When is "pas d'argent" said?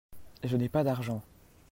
0.67-1.21